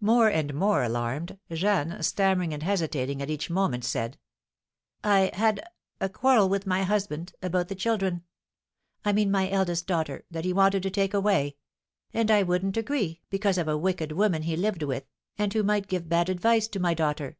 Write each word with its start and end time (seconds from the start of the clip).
More 0.00 0.28
and 0.28 0.54
more 0.54 0.84
alarmed, 0.84 1.36
Jeanne, 1.50 2.00
stammering 2.00 2.54
and 2.54 2.62
hesitating 2.62 3.20
at 3.20 3.28
each 3.28 3.50
moment, 3.50 3.84
said: 3.84 4.18
"I 5.02 5.32
had 5.34 5.64
a 6.00 6.08
quarrel 6.08 6.48
with 6.48 6.64
my 6.64 6.84
husband 6.84 7.32
about 7.42 7.66
the 7.66 7.74
children; 7.74 8.22
I 9.04 9.12
mean 9.12 9.32
my 9.32 9.50
eldest 9.50 9.88
daughter, 9.88 10.22
that 10.30 10.44
he 10.44 10.52
wanted 10.52 10.84
to 10.84 10.90
take 10.90 11.12
away; 11.12 11.56
and 12.12 12.30
I 12.30 12.44
wouldn't 12.44 12.76
agree, 12.76 13.20
because 13.30 13.58
of 13.58 13.66
a 13.66 13.76
wicked 13.76 14.12
woman 14.12 14.42
he 14.42 14.56
lived 14.56 14.84
with, 14.84 15.06
and 15.38 15.52
who 15.52 15.64
might 15.64 15.88
give 15.88 16.08
bad 16.08 16.28
advice 16.28 16.68
to 16.68 16.78
my 16.78 16.94
daughter. 16.94 17.36